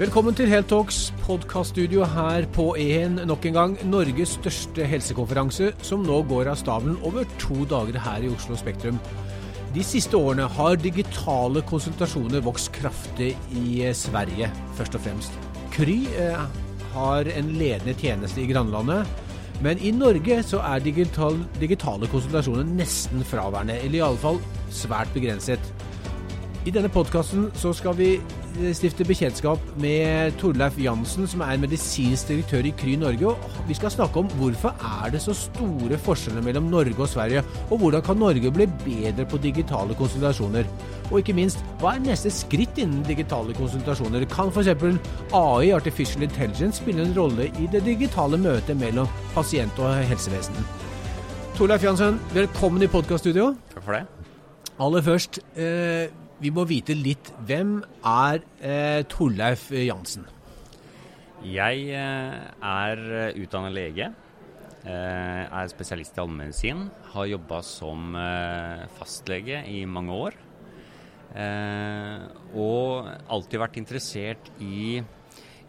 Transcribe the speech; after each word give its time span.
Velkommen 0.00 0.32
til 0.32 0.48
Heltalks 0.48 1.10
podkaststudio 1.26 2.06
her 2.08 2.46
på 2.54 2.70
E1 2.80 3.18
nok 3.28 3.44
en 3.50 3.56
gang. 3.58 3.74
Norges 3.84 4.30
største 4.38 4.86
helsekonferanse, 4.88 5.74
som 5.84 6.06
nå 6.06 6.22
går 6.30 6.48
av 6.48 6.56
stabelen 6.56 6.96
over 7.04 7.28
to 7.42 7.66
dager 7.68 7.98
her 8.00 8.24
i 8.24 8.30
Oslo 8.32 8.56
Spektrum. 8.56 8.96
De 9.74 9.84
siste 9.84 10.16
årene 10.16 10.46
har 10.56 10.80
digitale 10.80 11.60
konsultasjoner 11.68 12.40
vokst 12.48 12.72
kraftig 12.78 13.34
i 13.52 13.92
Sverige, 13.92 14.48
først 14.80 14.96
og 14.96 15.04
fremst. 15.04 15.36
Kry 15.76 15.98
eh, 16.16 16.48
har 16.96 17.28
en 17.36 17.54
ledende 17.60 17.92
tjeneste 18.00 18.40
i 18.40 18.48
grannlandet. 18.48 19.04
Men 19.60 19.84
i 19.84 19.92
Norge 19.92 20.40
så 20.48 20.64
er 20.64 20.80
digital, 20.80 21.36
digitale 21.60 22.08
konsultasjoner 22.08 22.64
nesten 22.72 23.20
fraværende, 23.20 23.76
eller 23.84 24.00
iallfall 24.00 24.40
svært 24.72 25.12
begrenset. 25.12 25.74
I 26.64 26.72
denne 26.72 26.88
podkasten 26.88 27.50
så 27.52 27.76
skal 27.76 28.00
vi 28.00 28.14
stifte 28.74 29.04
bekjentskap 29.06 29.62
med 29.80 30.34
Torleif 30.40 30.76
Jansen, 30.80 31.26
som 31.30 31.42
er 31.44 31.58
medisinsk 31.60 32.28
direktør 32.30 32.66
i 32.68 32.72
Kry 32.76 32.94
Norge. 32.98 33.32
og 33.32 33.68
Vi 33.68 33.74
skal 33.74 33.90
snakke 33.90 34.20
om 34.20 34.28
hvorfor 34.38 34.74
er 35.04 35.10
det 35.10 35.22
så 35.22 35.34
store 35.34 35.98
forskjeller 35.98 36.42
mellom 36.42 36.70
Norge 36.72 36.98
og 36.98 37.08
Sverige, 37.08 37.42
og 37.70 37.78
hvordan 37.78 38.02
kan 38.02 38.16
Norge 38.16 38.50
bli 38.50 38.66
bedre 38.84 39.26
på 39.26 39.40
digitale 39.42 39.94
konsultasjoner? 39.94 40.64
Og 41.10 41.18
ikke 41.18 41.34
minst, 41.34 41.64
hva 41.80 41.94
er 41.94 42.04
neste 42.04 42.30
skritt 42.30 42.78
innen 42.78 43.02
digitale 43.06 43.54
konsultasjoner? 43.54 44.26
Kan 44.30 44.52
f.eks. 44.54 44.68
AI, 45.32 45.72
Artificial 45.74 46.22
Intelligence, 46.22 46.78
spille 46.82 47.02
en 47.02 47.16
rolle 47.16 47.50
i 47.58 47.66
det 47.72 47.84
digitale 47.84 48.38
møtet 48.38 48.78
mellom 48.78 49.10
pasient 49.34 49.78
og 49.82 49.94
helsevesen? 50.10 50.56
Torleif 51.58 51.84
Jansen, 51.84 52.20
velkommen 52.32 52.82
i 52.82 52.88
podkaststudio. 52.88 53.54
Takk 53.74 53.84
for 53.84 53.98
det. 53.98 54.06
Aller 54.80 55.02
først, 55.04 55.38
eh, 55.56 56.08
vi 56.40 56.50
må 56.54 56.64
vite 56.68 56.96
litt. 56.96 57.30
Hvem 57.46 57.78
er 58.06 58.40
eh, 58.64 59.02
Torleif 59.10 59.68
Jansen? 59.76 60.24
Jeg 61.44 61.86
eh, 61.96 62.36
er 62.64 63.02
utdannet 63.40 63.76
lege. 63.76 64.10
Eh, 64.80 65.42
er 65.44 65.68
spesialist 65.68 66.16
i 66.16 66.22
allmennmedisin. 66.22 66.86
Har 67.12 67.28
jobba 67.28 67.60
som 67.66 68.14
eh, 68.16 68.86
fastlege 68.96 69.60
i 69.68 69.82
mange 69.84 70.16
år. 70.16 70.38
Eh, 71.36 72.24
og 72.58 73.10
alltid 73.30 73.60
vært 73.60 73.76
interessert 73.80 74.48
i 74.64 75.00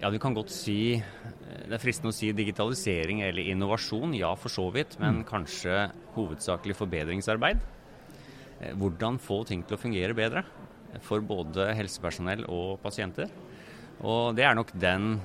ja, 0.01 0.09
du 0.09 0.17
kan 0.17 0.33
godt 0.33 0.49
si 0.49 0.95
Det 0.97 1.75
er 1.75 1.81
fristende 1.83 2.09
å 2.09 2.15
si 2.15 2.31
digitalisering 2.33 3.19
eller 3.21 3.51
innovasjon, 3.51 4.15
ja 4.17 4.31
for 4.33 4.49
så 4.49 4.65
vidt, 4.73 4.95
men 4.97 5.19
mm. 5.19 5.27
kanskje 5.29 5.83
hovedsakelig 6.15 6.73
forbedringsarbeid. 6.79 7.61
Eh, 8.61 8.73
hvordan 8.79 9.19
få 9.21 9.43
ting 9.51 9.61
til 9.67 9.77
å 9.77 9.83
fungere 9.83 10.17
bedre 10.17 10.47
for 11.05 11.23
både 11.23 11.71
helsepersonell 11.77 12.45
og 12.51 12.79
pasienter. 12.83 13.31
Og 14.01 14.35
det 14.37 14.45
er 14.47 14.57
nok 14.57 14.73
den 14.81 15.15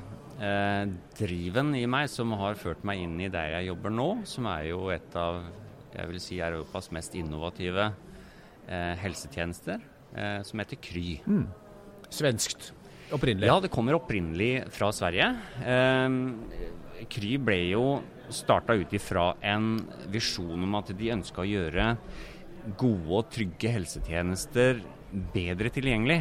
eh, 0.40 0.84
driven 1.18 1.74
i 1.78 1.86
meg 1.90 2.10
som 2.12 2.34
har 2.38 2.58
ført 2.60 2.84
meg 2.86 3.02
inn 3.04 3.16
i 3.20 3.30
der 3.32 3.56
jeg 3.58 3.70
jobber 3.70 3.94
nå, 3.94 4.08
som 4.28 4.48
er 4.52 4.68
jo 4.70 4.86
et 4.94 5.16
av 5.18 5.44
jeg 5.96 6.10
vil 6.10 6.20
si 6.20 6.40
Europas 6.44 6.90
mest 6.92 7.14
innovative 7.16 7.86
eh, 7.88 8.94
helsetjenester, 9.00 9.80
eh, 10.12 10.40
som 10.44 10.60
heter 10.60 10.80
Kry. 10.82 11.20
Mm. 11.24 11.46
Svenskt 12.12 12.72
opprinnelig? 13.14 13.48
Ja, 13.48 13.56
det 13.64 13.72
kommer 13.72 13.96
opprinnelig 13.96 14.66
fra 14.76 14.90
Sverige. 14.92 15.30
Eh, 15.64 17.06
Kry 17.12 17.36
ble 17.40 17.60
jo 17.70 17.86
starta 18.32 18.74
ut 18.76 18.92
ifra 18.96 19.30
en 19.46 19.78
visjon 20.12 20.66
om 20.66 20.78
at 20.78 20.90
de 20.98 21.12
ønska 21.14 21.44
å 21.44 21.48
gjøre 21.48 21.92
gode 22.76 23.12
og 23.20 23.28
trygge 23.30 23.70
helsetjenester 23.70 24.80
bedre 25.16 25.70
tilgjengelig 25.72 26.20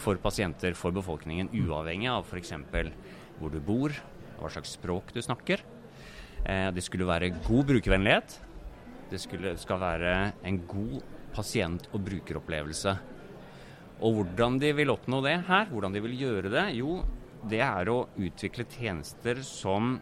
for 0.00 0.20
pasienter, 0.22 0.74
for 0.78 0.94
befolkningen, 0.94 1.50
uavhengig 1.66 2.08
av 2.10 2.24
f.eks. 2.24 2.54
hvor 3.38 3.52
du 3.52 3.60
bor, 3.60 3.94
hva 4.38 4.50
slags 4.52 4.76
språk 4.78 5.12
du 5.12 5.20
snakker. 5.24 5.62
Eh, 6.46 6.70
det 6.72 6.84
skulle 6.86 7.08
være 7.08 7.32
god 7.44 7.66
brukervennlighet. 7.72 8.38
Det 9.10 9.20
skulle, 9.20 9.56
skal 9.60 9.80
være 9.82 10.14
en 10.46 10.60
god 10.70 11.00
pasient- 11.34 11.90
og 11.92 12.04
brukeropplevelse. 12.06 12.96
Og 14.00 14.14
hvordan 14.16 14.56
de 14.62 14.72
vil 14.72 14.92
oppnå 14.94 15.20
det 15.26 15.36
her, 15.48 15.68
hvordan 15.68 15.92
de 15.92 16.04
vil 16.06 16.16
gjøre 16.22 16.52
det, 16.52 16.66
jo, 16.78 17.02
det 17.50 17.60
er 17.64 17.90
å 17.92 18.06
utvikle 18.20 18.68
tjenester 18.68 19.42
som 19.44 19.98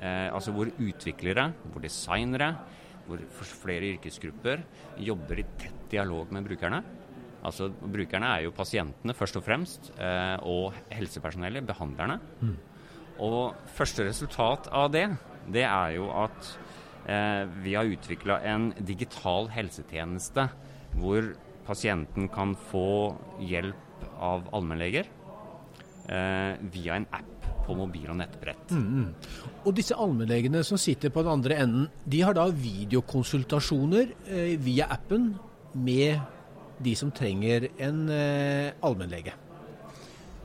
eh, 0.00 0.30
Altså 0.30 0.54
hvor 0.54 0.70
utviklere, 0.70 1.52
hvor 1.70 1.82
designere, 1.82 2.52
hvor 3.06 3.22
flere 3.62 3.94
yrkesgrupper 3.94 4.62
jobber 5.02 5.40
i 5.40 5.46
tett 5.58 5.86
dialog 5.90 6.32
med 6.34 6.44
brukerne 6.44 6.82
Altså, 7.46 7.68
Brukerne 7.70 8.32
er 8.34 8.46
jo 8.46 8.54
pasientene 8.54 9.14
først 9.14 9.38
og 9.38 9.44
fremst, 9.46 9.92
eh, 9.98 10.36
og 10.42 10.74
helsepersonellet, 10.90 11.66
behandlerne. 11.66 12.18
Mm. 12.40 12.56
Og 13.24 13.54
første 13.74 14.06
resultat 14.06 14.68
av 14.74 14.90
det, 14.94 15.06
det 15.50 15.64
er 15.66 15.96
jo 15.96 16.08
at 16.14 16.50
eh, 17.06 17.44
vi 17.62 17.76
har 17.78 17.88
utvikla 17.88 18.40
en 18.46 18.72
digital 18.78 19.50
helsetjeneste 19.54 20.48
hvor 20.98 21.32
pasienten 21.66 22.28
kan 22.32 22.56
få 22.70 23.14
hjelp 23.44 24.06
av 24.22 24.46
allmennleger 24.54 25.08
eh, 26.08 26.54
via 26.72 26.96
en 26.98 27.06
app 27.12 27.34
på 27.68 27.76
mobil 27.76 28.08
og 28.08 28.16
nettbrett. 28.18 28.72
Mm, 28.72 28.86
mm. 28.88 29.58
Og 29.68 29.74
disse 29.76 29.94
allmennlegene 29.94 30.62
som 30.64 30.80
sitter 30.80 31.12
på 31.12 31.22
den 31.22 31.34
andre 31.34 31.58
enden, 31.60 31.86
de 32.08 32.22
har 32.24 32.34
da 32.34 32.46
videokonsultasjoner 32.48 34.14
via 34.64 34.88
appen 34.94 35.34
med 35.76 36.16
de 36.78 36.94
som 36.98 37.10
trenger 37.14 37.68
en 37.82 38.04
eh, 38.12 38.72
allmennlege. 38.84 39.34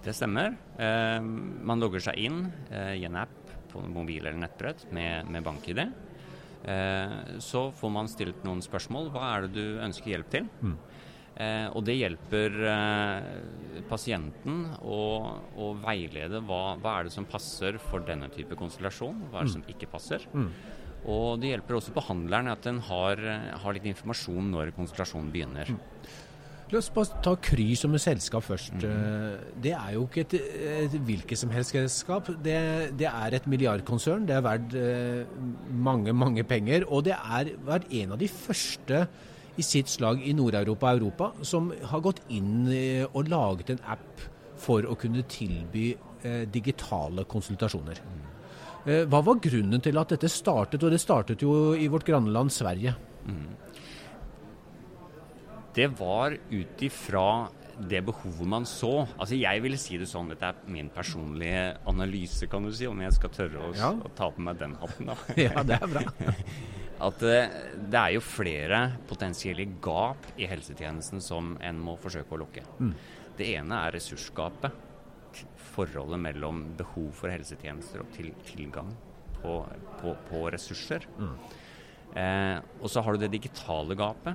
Det 0.03 0.13
stemmer. 0.15 0.55
Eh, 0.77 1.19
man 1.21 1.83
logger 1.83 2.03
seg 2.09 2.19
inn 2.25 2.45
eh, 2.71 2.95
i 2.99 3.05
en 3.07 3.19
app 3.21 3.53
på 3.71 3.81
mobil 3.85 4.25
eller 4.25 4.39
nettbrett 4.41 4.85
med, 4.93 5.29
med 5.31 5.45
bank-ID. 5.45 5.85
Eh, 6.63 7.39
så 7.43 7.69
får 7.75 7.93
man 7.93 8.11
stilt 8.11 8.43
noen 8.47 8.63
spørsmål. 8.63 9.11
Hva 9.13 9.29
er 9.35 9.47
det 9.47 9.53
du 9.57 9.79
ønsker 9.83 10.13
hjelp 10.15 10.33
til? 10.33 10.49
Mm. 10.63 10.75
Eh, 11.33 11.67
og 11.73 11.81
det 11.87 11.95
hjelper 11.97 12.59
eh, 12.69 13.83
pasienten 13.89 14.67
å, 14.85 15.01
å 15.57 15.71
veilede 15.81 16.43
hva, 16.45 16.75
hva, 16.77 16.99
er 16.99 17.07
det 17.07 17.15
som 17.15 17.25
passer 17.25 17.79
for 17.81 18.05
denne 18.05 18.29
type 18.33 18.57
konstellasjon, 18.59 19.25
hva 19.31 19.41
er 19.41 19.49
det 19.49 19.53
mm. 19.53 19.57
som 19.57 19.73
ikke 19.73 19.89
passer. 19.89 20.27
Mm. 20.33 20.51
Og 21.09 21.39
det 21.41 21.51
hjelper 21.51 21.79
også 21.79 21.95
behandleren 21.95 22.51
at 22.51 22.63
den 22.63 22.79
har, 22.87 23.19
har 23.63 23.75
litt 23.75 23.87
informasjon 23.91 24.53
når 24.53 24.75
konsultasjonen 24.77 25.31
begynner. 25.33 25.71
Mm. 25.73 25.81
La 26.73 26.79
oss 26.79 26.87
bare 26.89 27.19
ta 27.21 27.35
Kry 27.37 27.75
som 27.77 27.93
et 27.93 28.01
selskap 28.01 28.45
først. 28.47 28.79
Mm. 28.81 29.51
Det 29.61 29.73
er 29.77 29.91
jo 29.93 30.07
ikke 30.07 30.23
et, 30.23 30.33
et 30.87 30.95
hvilket 31.05 31.37
som 31.37 31.51
helst 31.53 31.75
selskap. 31.75 32.31
Det, 32.41 32.55
det, 32.97 33.09
er 33.09 33.37
et 33.37 33.45
milliardkonsern. 33.51 34.25
Det 34.25 34.33
er 34.39 34.41
verdt 34.45 34.73
eh, 34.79 35.35
mange, 35.69 36.15
mange 36.17 36.43
penger. 36.49 36.87
Og 36.89 37.05
det 37.05 37.13
er 37.13 37.53
vært 37.67 37.85
en 37.93 38.15
av 38.15 38.21
de 38.23 38.31
første 38.31 39.03
i 39.53 39.65
sitt 39.65 39.91
slag 39.91 40.23
i 40.25 40.33
Nord-Europa 40.33 40.89
og 40.89 40.97
Europa 41.03 41.29
som 41.45 41.69
har 41.91 42.01
gått 42.01 42.23
inn 42.33 42.65
eh, 42.73 43.05
og 43.05 43.29
laget 43.29 43.75
en 43.75 43.85
app 43.93 44.25
for 44.63 44.87
å 44.89 44.97
kunne 44.97 45.27
tilby 45.29 45.91
eh, 45.93 46.45
digitale 46.49 47.27
konsultasjoner. 47.29 48.01
Mm. 48.01 48.32
Eh, 48.83 49.05
hva 49.07 49.21
var 49.23 49.39
grunnen 49.43 49.81
til 49.83 49.99
at 49.99 50.11
dette 50.11 50.29
startet, 50.31 50.83
og 50.83 50.91
det 50.91 50.99
startet 51.01 51.43
jo 51.43 51.73
i 51.75 51.87
vårt 51.91 52.07
grannland 52.07 52.51
Sverige? 52.51 52.95
Mm. 53.23 53.51
Det 55.73 55.87
var 55.97 56.35
ut 56.35 56.83
ifra 56.85 57.27
det 57.79 58.03
behovet 58.05 58.47
man 58.47 58.67
så. 58.69 59.07
Altså 59.17 59.39
Jeg 59.39 59.63
ville 59.63 59.79
si 59.81 59.97
det 59.97 60.09
sånn, 60.11 60.29
dette 60.29 60.51
er 60.51 60.69
min 60.69 60.91
personlige 60.93 61.63
analyse, 61.89 62.47
kan 62.51 62.67
du 62.67 62.73
si, 62.75 62.85
om 62.89 63.01
jeg 63.01 63.15
skal 63.15 63.33
tørre 63.33 63.63
å, 63.63 63.73
ja. 63.77 63.89
å 63.95 64.11
ta 64.13 64.29
på 64.29 64.43
meg 64.45 64.59
den 64.59 64.75
hatten, 64.81 65.09
da. 65.09 65.17
ja, 65.47 65.65
det 65.65 65.79
er 65.79 65.89
bra. 65.95 66.05
At 67.07 67.19
det, 67.23 67.39
eh, 67.39 67.59
det, 67.79 67.99
er 67.99 68.15
jo 68.17 68.23
flere 68.23 68.83
potensielle 69.09 69.65
gap 69.83 70.27
i 70.37 70.47
helsetjenesten 70.47 71.23
som 71.23 71.55
en 71.63 71.81
må 71.81 71.95
forsøke 72.03 72.35
å 72.35 72.43
lukke. 72.43 72.67
Mm. 72.79 72.93
Det 73.39 73.53
ene 73.57 73.79
er 73.87 73.95
ressursgapet 73.95 74.91
forholdet 75.73 76.19
mellom 76.21 76.57
behov 76.79 77.09
for 77.17 77.27
helsetjenester 77.33 77.99
og 78.03 78.09
til, 78.15 78.29
tilgang 78.47 78.89
på, 79.39 79.51
på, 80.01 80.09
på 80.29 80.37
ressurser. 80.53 81.01
Mm. 81.17 81.35
Eh, 82.19 82.57
og 82.81 82.87
så 82.91 82.97
har 83.01 83.11
du 83.13 83.19
det 83.23 83.31
digitale 83.33 83.93
gapet, 83.97 84.33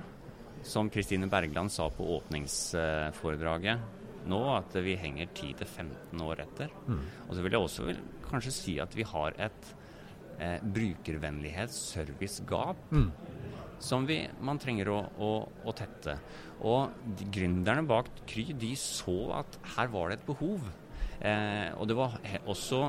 som 0.67 0.89
Kristine 0.91 1.27
Bergland 1.31 1.71
sa 1.71 1.89
på 1.93 2.03
åpningsforedraget 2.17 3.79
nå, 4.29 4.55
at 4.57 4.75
vi 4.83 4.95
henger 4.99 5.27
10-15 5.31 6.21
år 6.25 6.39
etter. 6.43 6.69
Mm. 6.87 7.05
Og 7.27 7.35
så 7.35 7.41
vil 7.43 7.53
jeg 7.55 7.65
også 7.65 7.83
vil 7.87 7.99
kanskje 8.27 8.51
si 8.53 8.79
at 8.83 8.95
vi 8.97 9.03
har 9.07 9.29
et 9.39 9.75
eh, 10.39 10.59
brukervennlighetsservice-gap. 10.75 12.77
Mm. 12.91 13.11
Som 13.79 14.07
vi, 14.09 14.29
man 14.43 14.59
trenger 14.59 14.89
å, 14.91 14.99
å, 15.23 15.47
å 15.47 15.71
tette. 15.71 16.19
Og 16.67 16.91
de 17.15 17.23
gründerne 17.31 17.87
bak 17.87 18.11
Kry 18.27 18.51
de 18.51 18.75
så 18.79 19.31
at 19.39 19.59
her 19.77 19.87
var 19.93 20.09
det 20.09 20.15
et 20.19 20.27
behov. 20.27 20.59
Eh, 21.19 21.69
og 21.75 21.89
det 21.89 21.97
var 21.99 22.15
også 22.47 22.81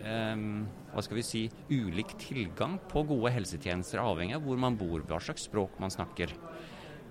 eh, 0.00 0.44
hva 0.92 1.04
skal 1.04 1.18
vi 1.18 1.26
si, 1.26 1.42
ulik 1.70 2.14
tilgang 2.20 2.78
på 2.90 3.04
gode 3.08 3.32
helsetjenester, 3.34 4.00
avhengig 4.02 4.38
av 4.38 4.46
hvor 4.46 4.60
man 4.60 4.78
bor, 4.80 5.04
hva 5.08 5.20
slags 5.22 5.48
språk 5.48 5.76
man 5.82 5.92
snakker. 5.92 6.32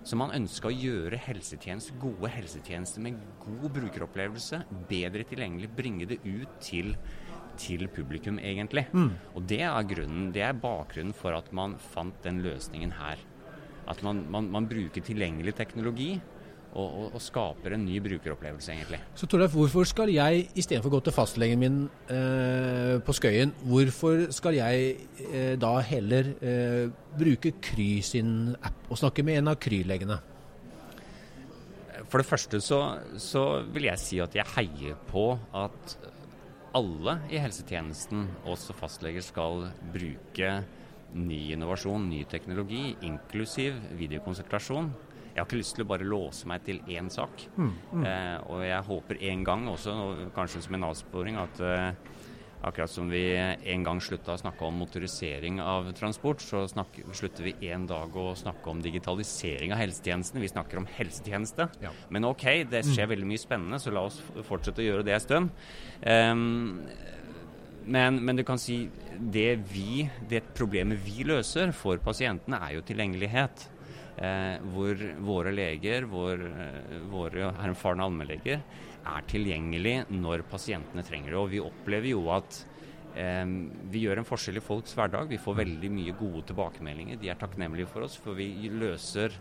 Så 0.08 0.18
man 0.20 0.32
ønska 0.32 0.70
å 0.70 0.76
gjøre 0.76 1.20
helsetjenester, 1.20 1.98
gode 2.00 2.32
helsetjenester 2.32 3.04
med 3.04 3.18
god 3.44 3.70
brukeropplevelse 3.76 4.62
bedre 4.90 5.26
tilgjengelig, 5.28 5.72
bringe 5.76 6.08
det 6.10 6.22
ut 6.24 6.54
til, 6.64 6.94
til 7.60 7.90
publikum, 7.92 8.40
egentlig. 8.40 8.86
Mm. 8.96 9.12
Og 9.36 9.48
det 9.52 9.64
er 9.68 9.90
grunnen, 9.90 10.30
det 10.36 10.46
er 10.48 10.62
bakgrunnen 10.64 11.16
for 11.18 11.36
at 11.36 11.52
man 11.56 11.76
fant 11.92 12.18
den 12.24 12.40
løsningen 12.46 12.96
her. 12.98 13.20
At 13.88 14.02
man, 14.04 14.24
man, 14.32 14.48
man 14.52 14.68
bruker 14.68 15.04
tilgjengelig 15.04 15.58
teknologi 15.60 16.16
og, 16.74 16.86
og, 16.86 17.06
og, 17.16 17.22
skaper 17.24 17.76
en 17.76 17.86
ny 17.88 17.98
brukeropplevelse, 18.04 18.72
egentlig. 18.74 19.00
Så 19.18 19.28
Torleif, 19.30 19.56
hvorfor 19.56 19.88
skal 19.88 20.12
jeg 20.14 20.48
istedenfor 20.58 20.92
å 20.92 20.98
gå 20.98 21.04
til 21.08 21.16
fastlegen 21.16 21.62
min 21.62 21.78
eh, 22.14 22.98
på 23.04 23.16
Skøyen, 23.16 23.54
hvorfor 23.66 24.28
skal 24.36 24.58
jeg 24.60 24.96
eh, 25.32 25.54
da 25.60 25.74
heller 25.88 26.34
eh, 26.38 26.88
bruke 27.18 27.56
Kry 27.64 27.92
sin 28.06 28.56
app 28.62 28.92
og 28.92 29.00
snakke 29.02 29.26
med 29.26 29.42
en 29.42 29.54
av 29.54 29.62
Kry-legene? 29.64 30.20
For 32.08 32.22
det 32.22 32.28
første 32.30 32.62
så, 32.64 32.82
så, 33.20 33.64
vil 33.74 33.90
jeg 33.90 34.00
si 34.00 34.22
at 34.24 34.36
jeg 34.38 34.54
heier 34.56 35.00
på 35.10 35.32
at 35.58 35.98
alle 36.78 37.18
i 37.34 37.40
helsetjenesten, 37.42 38.28
også 38.48 38.76
fastleger, 38.78 39.24
skal 39.26 39.66
bruke 39.96 40.52
ny 41.18 41.40
innovasjon, 41.56 42.06
ny 42.12 42.22
teknologi, 42.30 42.92
inklusiv 43.08 43.80
videokonsultasjon 43.98 44.92
jeg 45.38 45.44
har 45.44 45.52
ikke 45.52 45.60
lyst 45.60 45.76
til 45.78 45.86
å 45.86 45.90
bare 45.92 46.06
låse 46.10 46.48
meg 46.50 46.64
til 46.66 46.80
én 46.90 47.12
sak. 47.14 47.44
Mm, 47.60 47.74
mm. 47.94 48.06
Eh, 48.10 48.38
og 48.50 48.62
jeg 48.66 48.86
håper 48.88 49.20
en 49.30 49.44
gang 49.46 49.68
også, 49.70 49.94
kanskje 50.34 50.64
som 50.66 50.78
en 50.80 50.88
avsporing, 50.88 51.38
at 51.38 51.62
eh, 51.62 52.16
akkurat 52.66 52.90
som 52.90 53.12
vi 53.14 53.22
en 53.38 53.86
gang 53.86 54.02
slutta 54.02 54.34
å 54.34 54.42
snakke 54.42 54.66
om 54.66 54.82
motorisering 54.82 55.62
av 55.62 55.92
transport, 56.00 56.42
så 56.42 56.64
snakker, 56.72 57.06
slutter 57.14 57.52
vi 57.52 57.70
en 57.70 57.86
dag 57.86 58.18
å 58.18 58.32
snakke 58.40 58.74
om 58.74 58.82
digitalisering 58.82 59.76
av 59.78 59.84
helsetjenesten. 59.84 60.42
Vi 60.42 60.50
snakker 60.56 60.82
om 60.82 60.90
helsetjeneste. 60.98 61.70
Ja. 61.86 61.94
Men 62.10 62.26
OK, 62.32 62.48
det 62.74 62.82
skjer 62.90 63.06
mm. 63.06 63.14
veldig 63.14 63.32
mye 63.36 63.46
spennende, 63.46 63.84
så 63.84 63.94
la 63.94 64.08
oss 64.10 64.18
fortsette 64.50 64.82
å 64.82 64.90
gjøre 64.90 65.06
det 65.06 65.20
en 65.20 65.26
stund. 65.28 65.64
Um, 66.02 66.82
men, 67.86 68.18
men, 68.26 68.42
du 68.42 68.44
kan 68.44 68.58
si 68.58 68.88
det 69.18 69.52
vi, 69.70 70.10
det 70.28 70.48
problemet 70.58 70.98
vi 71.06 71.30
løser 71.30 71.78
for 71.78 72.02
pasientene, 72.02 72.58
er 72.58 72.80
jo 72.80 72.88
tilgjengelighet 72.90 73.70
eh, 74.18 74.58
hvor 74.74 75.04
våre 75.26 75.54
leger, 75.56 76.08
vår, 76.10 76.46
eh, 76.48 76.96
våre 77.12 77.52
erfarne 77.66 78.08
allmennleger, 78.08 78.64
er 79.08 79.28
tilgjengelig 79.30 80.00
når 80.12 80.44
pasientene 80.52 81.06
trenger 81.08 81.32
det. 81.34 81.40
Og 81.40 81.52
vi 81.54 81.64
opplever 81.64 82.12
jo 82.12 82.26
at 82.36 82.62
eh, 83.16 83.46
vi 83.92 84.06
gjør 84.06 84.22
en 84.22 84.30
forskjell 84.30 84.62
i 84.62 84.66
folks 84.66 84.98
hverdag. 84.98 85.30
Vi 85.32 85.42
får 85.42 85.62
veldig 85.64 85.94
mye 85.94 86.18
gode 86.20 86.48
tilbakemeldinger. 86.52 87.22
De 87.22 87.32
er 87.32 87.40
takknemlige 87.40 87.92
for 87.92 88.08
oss, 88.08 88.18
for 88.20 88.38
vi 88.38 88.52
løser 88.74 89.36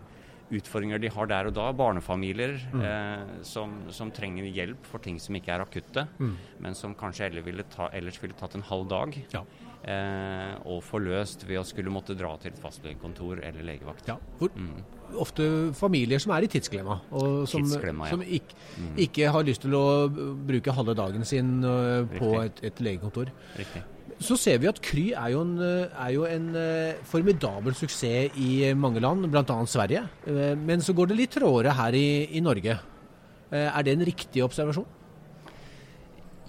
utfordringer 0.46 1.00
de 1.02 1.10
har 1.10 1.26
der 1.26 1.48
og 1.48 1.56
da. 1.56 1.70
Barnefamilier 1.74 2.60
mm. 2.70 2.82
eh, 2.86 3.38
som, 3.46 3.80
som, 3.90 4.12
trenger 4.14 4.46
hjelp 4.46 4.86
for 4.86 5.02
ting 5.02 5.18
som 5.22 5.34
ikke 5.34 5.56
er 5.56 5.64
akutte, 5.64 6.06
mm. 6.20 6.36
men 6.62 6.78
som 6.78 6.94
kanskje 6.98 7.30
ellers 7.30 7.48
ville, 7.48 7.66
ta, 7.72 7.90
ellers 7.96 8.20
ville 8.22 8.36
tatt 8.38 8.54
en 8.54 8.68
halv 8.70 8.86
dag. 8.92 9.18
Ja 9.34 9.42
eh, 9.90 10.52
og 10.66 10.82
forløst 10.86 11.44
ved 11.46 11.60
å 11.60 11.64
skulle 11.66 11.92
måtte 11.94 12.16
dra 12.18 12.32
til 12.42 12.52
et 12.52 12.60
fastlegekontor 12.60 13.40
eller 13.46 13.66
legevakt. 13.66 14.08
Ja, 14.10 14.18
hvor, 14.40 14.52
mm. 14.54 14.94
Ofte 15.22 15.48
familier 15.78 16.22
som 16.22 16.34
er 16.34 16.46
i 16.46 16.50
tidsklemma, 16.50 16.98
og 17.14 17.44
som, 17.50 17.66
tidsklemma, 17.66 18.08
ja. 18.08 18.16
som 18.16 18.24
ikke, 18.24 18.56
mm. 18.76 18.94
ikke, 19.06 19.28
har 19.36 19.46
lyst 19.46 19.62
til 19.62 19.76
å 19.78 19.84
bruke 20.10 20.74
halve 20.74 20.96
dagen 20.98 21.26
sin 21.28 21.60
uh, 21.62 22.02
på 22.16 22.32
et, 22.42 22.64
et, 22.66 22.82
legekontor. 22.82 23.30
Riktig. 23.58 23.84
Så 24.16 24.38
ser 24.40 24.58
vi 24.62 24.68
at 24.70 24.80
Kry 24.80 25.10
er 25.12 25.34
jo 25.34 25.44
en, 25.44 25.54
er 25.60 26.10
jo 26.14 26.24
en 26.26 26.50
uh, 26.56 27.06
formidabel 27.06 27.76
suksess 27.76 28.34
i 28.40 28.72
mange 28.74 29.02
land, 29.04 29.28
bl.a. 29.30 29.58
Sverige. 29.68 30.06
Men 30.58 30.82
så 30.82 30.96
går 30.96 31.12
det 31.12 31.20
litt 31.20 31.34
tråere 31.36 31.76
her 31.76 31.94
i, 31.94 32.08
i 32.34 32.42
Norge. 32.42 32.78
Er 33.56 33.84
det 33.86 33.92
en 33.94 34.06
riktig 34.08 34.42
observasjon? 34.42 34.95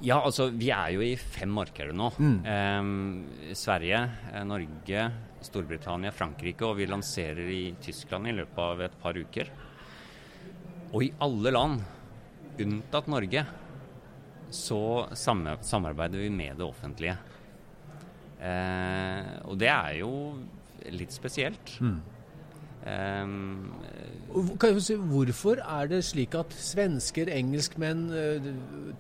Ja, 0.06 0.20
altså 0.22 0.50
vi 0.54 0.70
er 0.74 0.92
jo 0.94 1.02
i 1.02 1.16
fem 1.18 1.50
markeder 1.50 1.96
nå. 1.96 2.12
Mm. 2.22 2.36
Eh, 2.46 3.54
Sverige, 3.58 4.02
Norge, 4.46 5.06
Storbritannia, 5.48 6.12
Frankrike, 6.14 6.66
og 6.68 6.78
vi 6.80 6.90
lanserer 6.90 7.50
i 7.54 7.64
Tyskland 7.82 8.30
i 8.30 8.36
løpet 8.38 8.62
av 8.62 8.84
et 8.86 9.00
par 9.02 9.18
uker. 9.18 9.50
Og 10.94 11.02
i 11.04 11.14
alle 11.24 11.54
land, 11.54 11.82
unntatt 12.62 13.10
Norge, 13.12 13.44
så 14.54 14.82
samarbeider 15.18 16.24
vi 16.24 16.30
med 16.32 16.60
det 16.60 16.68
offentlige. 16.68 17.18
Eh, 18.38 19.34
og 19.50 19.58
det 19.60 19.72
er 19.74 19.98
jo 20.02 20.12
litt 20.94 21.14
spesielt. 21.16 21.74
Mm. 21.82 22.00
Um, 22.88 23.74
si, 24.80 24.96
hvorfor 24.96 25.60
er 25.60 25.90
det 25.92 26.00
slik 26.06 26.36
at 26.38 26.54
svensker, 26.56 27.28
engelskmenn, 27.34 28.04
uh, 28.14 28.50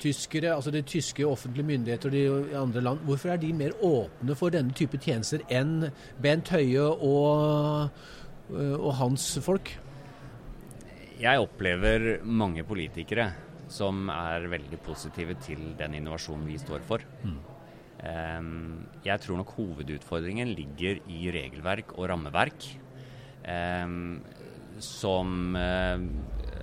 tyskere, 0.01 0.55
altså 0.55 0.73
de 0.73 0.81
tyske 0.81 1.23
offentlige 1.27 1.67
myndigheter 1.67 2.09
og 2.09 2.15
de 2.49 2.57
andre 2.57 2.81
land, 2.83 3.03
hvorfor 3.07 3.31
er 3.31 3.39
de 3.39 3.53
mer 3.53 3.75
åpne 3.85 4.35
for 4.35 4.51
denne 4.51 4.75
type 4.75 4.99
tjenester 4.99 5.43
enn 5.47 5.91
Bent 6.21 6.51
Høie 6.51 6.83
og, 6.83 7.91
uh, 8.49 8.77
og 8.77 8.95
hans 8.99 9.29
folk? 9.45 9.71
Jeg 11.21 11.41
opplever 11.41 12.25
mange 12.25 12.65
politikere 12.67 13.29
som 13.71 14.09
er 14.13 14.49
veldig 14.51 14.79
positive 14.83 15.37
til 15.43 15.63
den 15.79 15.95
innovasjonen 16.01 16.47
vi 16.47 16.57
står 16.59 16.83
for. 16.87 17.05
Mm. 17.23 17.39
Um, 17.97 18.51
jeg 19.05 19.23
tror 19.23 19.39
nok 19.39 19.55
hovedutfordringen 19.57 20.51
ligger 20.53 20.99
i 21.09 21.31
regelverk 21.33 21.95
og 21.97 22.11
rammeverk 22.11 22.67
Ehm, 22.67 22.86
som 24.79 25.55
eh, 25.55 25.93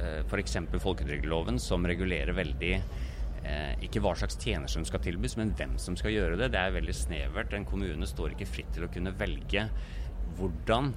eh, 0.03 0.21
f.eks. 0.27 0.57
folketrygdloven, 0.83 1.59
som 1.59 1.87
regulerer 1.87 2.35
veldig 2.37 2.75
eh, 2.75 3.73
ikke 3.85 4.03
hva 4.05 4.15
slags 4.19 4.39
tjenester 4.39 4.79
som 4.79 4.87
skal 4.89 5.03
tilbys, 5.05 5.37
men 5.41 5.55
hvem 5.59 5.77
som 5.81 5.97
skal 5.99 6.15
gjøre 6.15 6.39
det. 6.41 6.53
Det 6.55 6.61
er 6.61 6.77
veldig 6.77 6.97
snevert. 6.97 7.55
En 7.55 7.69
kommune 7.69 8.09
står 8.09 8.35
ikke 8.35 8.51
fritt 8.51 8.73
til 8.77 8.87
å 8.87 8.93
kunne 8.93 9.15
velge 9.19 9.69
hvordan 10.39 10.95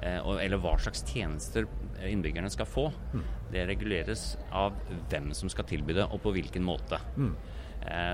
eller 0.00 0.56
hva 0.56 0.70
slags 0.80 1.02
tjenester 1.04 1.66
innbyggerne 2.08 2.48
skal 2.48 2.64
få. 2.64 2.86
Mm. 3.12 3.24
Det 3.52 3.64
reguleres 3.68 4.22
av 4.56 4.78
hvem 5.10 5.26
som 5.36 5.50
skal 5.52 5.66
tilby 5.68 5.92
det, 5.98 6.06
og 6.08 6.22
på 6.24 6.32
hvilken 6.32 6.64
måte. 6.64 6.96
Mm. 7.20 7.34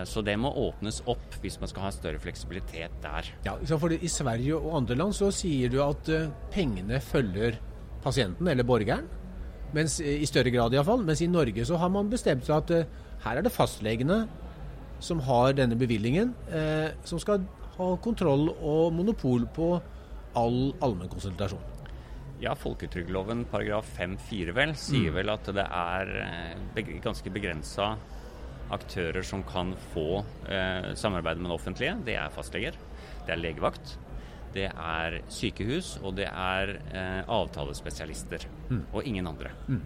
Så 0.07 0.23
det 0.23 0.37
må 0.39 0.53
åpnes 0.63 1.01
opp 1.11 1.35
hvis 1.43 1.57
man 1.59 1.67
skal 1.67 1.89
ha 1.89 1.89
større 1.91 2.21
fleksibilitet 2.23 2.93
der. 3.03 3.27
Ja, 3.43 3.57
for 3.67 3.91
I 3.91 4.09
Sverige 4.09 4.55
og 4.61 4.77
andre 4.79 4.95
land 4.95 5.17
så 5.19 5.33
sier 5.35 5.73
du 5.73 5.81
at 5.83 6.07
pengene 6.55 7.01
følger 7.03 7.59
pasienten 8.05 8.47
eller 8.47 8.65
borgeren. 8.65 9.09
Mens, 9.75 9.99
I 9.99 10.25
større 10.31 10.53
grad 10.55 10.75
iallfall. 10.77 11.03
Mens 11.05 11.25
i 11.25 11.29
Norge 11.31 11.67
så 11.67 11.79
har 11.83 11.91
man 11.93 12.13
bestemt 12.13 12.47
seg 12.47 12.63
at 12.63 12.95
her 13.27 13.41
er 13.41 13.47
det 13.47 13.53
fastlegene 13.53 14.23
som 15.03 15.21
har 15.27 15.53
denne 15.57 15.77
bevilgningen, 15.79 16.33
eh, 16.49 16.91
som 17.05 17.21
skal 17.21 17.45
ha 17.77 17.89
kontroll 18.03 18.49
og 18.55 18.95
monopol 18.97 19.45
på 19.53 19.75
all 20.37 20.61
allmennkonsultasjon. 20.85 21.73
Ja, 22.41 22.53
folketrygdloven 22.57 23.47
paragraf 23.49 23.89
5-4 23.97 24.55
vel 24.57 24.75
sier 24.77 25.13
mm. 25.13 25.17
vel 25.17 25.33
at 25.33 25.49
det 25.57 25.65
er 25.65 26.99
ganske 27.05 27.33
begrensa 27.33 27.95
aktører 28.75 29.25
som 29.27 29.45
kan 29.47 29.75
få 29.93 30.23
eh, 30.49 30.93
samarbeide 30.99 31.43
med 31.43 31.51
det 31.51 31.59
offentlige. 31.59 31.97
Det 32.07 32.17
er 32.19 32.35
fastleger, 32.35 32.79
det 33.27 33.35
er 33.35 33.43
legevakt, 33.43 33.97
det 34.57 34.71
er 34.71 35.21
sykehus 35.33 35.97
og 36.03 36.17
det 36.19 36.29
er 36.31 36.77
eh, 36.91 37.21
avtalespesialister. 37.23 38.49
Mm. 38.71 38.83
Og 38.93 39.05
ingen 39.05 39.29
andre. 39.31 39.53
Mm. 39.69 39.85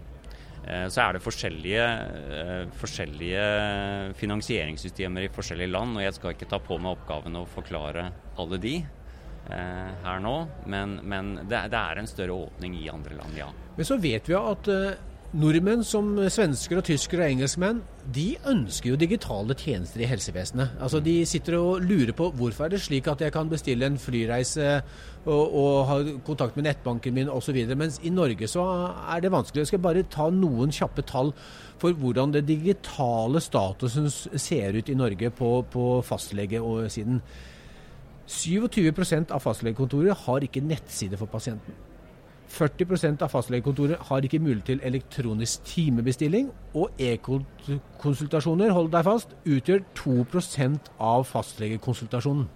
Eh, 0.61 0.87
så 0.93 1.07
er 1.07 1.17
det 1.17 1.23
forskjellige, 1.25 1.85
eh, 2.37 2.65
forskjellige, 2.77 3.45
finansieringssystemer 4.19 5.25
i 5.25 5.33
forskjellige 5.33 5.73
land, 5.73 5.97
og 5.97 6.05
jeg 6.05 6.17
skal 6.17 6.35
ikke 6.35 6.49
ta 6.49 6.61
på 6.61 6.77
meg 6.77 6.97
oppgaven 6.97 7.39
å 7.39 7.47
forklare 7.49 8.11
alle 8.37 8.59
de 8.61 8.75
eh, 8.81 9.91
her 10.05 10.21
nå, 10.21 10.35
men, 10.69 10.99
men 11.03 11.35
det, 11.41 11.65
det, 11.73 11.79
er 11.81 12.01
en 12.01 12.09
større 12.09 12.37
åpning 12.45 12.77
i 12.77 12.89
andre 12.93 13.17
land, 13.17 13.37
ja. 13.37 13.49
Men 13.77 13.87
så 13.87 13.97
vet 14.01 14.29
vi 14.29 14.37
at 14.37 14.69
uh 14.69 14.91
Nordmenn 15.31 15.79
som 15.87 16.09
svensker 16.27 16.81
og 16.81 16.83
tyskere 16.83 17.23
og 17.23 17.31
engelskmenn, 17.31 17.77
de 18.11 18.33
ønsker 18.51 18.89
jo 18.89 18.97
digitale 18.99 19.55
tjenester 19.55 20.01
i 20.03 20.07
helsevesenet. 20.09 20.73
Altså 20.83 20.99
De 20.99 21.13
sitter 21.23 21.55
og 21.55 21.85
lurer 21.87 22.11
på 22.11 22.25
hvorfor 22.35 22.65
er 22.65 22.73
det 22.73 22.81
slik 22.83 23.07
at 23.07 23.21
jeg 23.23 23.31
kan 23.31 23.47
bestille 23.47 23.87
en 23.87 23.95
flyreise 23.95 24.81
og, 25.23 25.53
og 25.55 25.77
ha 25.87 25.95
kontakt 26.27 26.57
med 26.59 26.67
nettbanken 26.67 27.15
min 27.15 27.31
osv. 27.31 27.61
Mens 27.79 28.01
i 28.03 28.11
Norge 28.11 28.49
så 28.51 28.65
er 29.07 29.23
det 29.23 29.31
vanskelig. 29.31 29.61
Jeg 29.61 29.69
skal 29.71 29.83
bare 29.85 30.03
ta 30.03 30.25
noen 30.35 30.75
kjappe 30.75 31.05
tall 31.07 31.31
for 31.79 31.95
hvordan 31.95 32.35
det 32.35 32.43
digitale 32.49 33.39
statusen 33.39 34.11
ser 34.11 34.75
ut 34.75 34.91
i 34.91 34.97
Norge 34.99 35.31
på, 35.31 35.53
på 35.71 35.85
fastlegesiden. 36.11 37.23
27% 38.27 39.31
av 39.31 39.47
fastlegekontoret 39.47 40.25
har 40.25 40.43
ikke 40.43 40.65
nettside 40.65 41.15
for 41.15 41.31
pasienten. 41.31 41.79
40% 42.51 43.23
av 43.25 43.31
fastlegekontoret 43.31 44.07
har 44.09 44.25
ikke 44.25 44.39
mulighet 44.43 44.67
til 44.73 44.81
elektronisk 44.87 45.63
timebestilling, 45.67 46.49
og 46.75 46.91
e-konsultasjoner, 46.99 48.73
hold 48.75 48.91
deg 48.93 49.07
fast, 49.07 49.35
utgjør 49.45 49.85
2% 49.97 50.91
av 50.99 51.25
fastlegekonsultasjonen. 51.29 52.49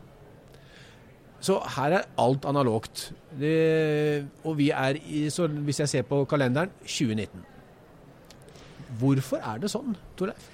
Så 1.45 1.59
her 1.75 1.99
er 1.99 2.07
alt 2.21 2.45
analogt. 2.49 3.09
Det, 3.39 4.25
og 4.43 4.57
vi 4.57 4.71
er 4.73 4.97
i, 5.03 5.27
så 5.29 5.47
hvis 5.47 5.83
jeg 5.83 5.91
ser 5.91 6.07
på 6.09 6.23
kalenderen, 6.29 6.71
2019. 6.81 7.43
Hvorfor 8.99 9.43
er 9.43 9.59
det 9.61 9.71
sånn, 9.73 9.95
Torleif? 10.17 10.51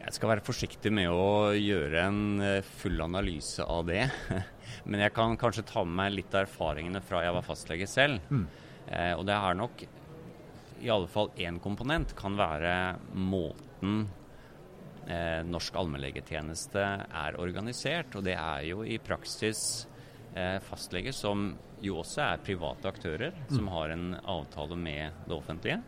Jeg 0.00 0.16
skal 0.16 0.32
være 0.32 0.42
forsiktig 0.44 0.90
med 0.94 1.12
å 1.12 1.52
gjøre 1.54 2.06
en 2.06 2.22
eh, 2.42 2.66
full 2.80 3.02
analyse 3.04 3.62
av 3.62 3.84
det. 3.90 4.06
Men 4.84 5.04
jeg 5.04 5.14
kan 5.16 5.36
kanskje 5.40 5.66
ta 5.68 5.84
med 5.86 5.96
meg 6.00 6.14
litt 6.18 6.34
av 6.34 6.46
erfaringene 6.46 7.02
fra 7.04 7.24
jeg 7.24 7.36
var 7.36 7.46
fastlege 7.46 7.88
selv. 7.90 8.20
Mm. 8.30 8.46
Eh, 8.88 9.12
og 9.16 9.26
det 9.28 9.36
er 9.36 9.58
nok 9.58 9.84
i 10.80 10.88
alle 10.90 11.10
fall 11.12 11.30
én 11.36 11.58
komponent 11.60 12.14
kan 12.16 12.38
være 12.38 12.72
måten 13.12 14.06
eh, 15.06 15.40
norsk 15.44 15.76
allmennlegetjeneste 15.76 16.84
er 17.06 17.40
organisert. 17.40 18.16
Og 18.16 18.24
det 18.26 18.36
er 18.38 18.66
jo 18.70 18.84
i 18.84 18.98
praksis 19.02 19.86
eh, 20.34 20.58
fastleger 20.64 21.16
som 21.16 21.50
jo 21.80 22.00
også 22.02 22.24
er 22.26 22.44
private 22.44 22.90
aktører, 22.90 23.36
mm. 23.46 23.54
som 23.56 23.72
har 23.72 23.94
en 23.94 24.12
avtale 24.20 24.76
med 24.76 25.24
det 25.26 25.36
offentlige. 25.36 25.80